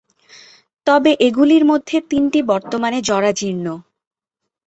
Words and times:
তবে 0.87 1.11
এগুলির 1.27 1.63
মধ্যে 1.65 1.97
তিনটি 2.11 2.39
বর্তমানে 2.51 2.99
জরাজীর্ণ। 3.01 3.65